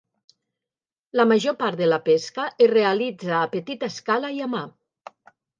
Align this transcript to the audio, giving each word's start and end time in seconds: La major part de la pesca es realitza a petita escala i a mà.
La 1.19 1.25
major 1.31 1.57
part 1.59 1.83
de 1.83 1.89
la 1.91 2.01
pesca 2.09 2.47
es 2.67 2.71
realitza 2.73 3.37
a 3.43 3.53
petita 3.55 3.91
escala 3.95 4.37
i 4.39 4.45
a 4.49 4.53
mà. 4.59 4.67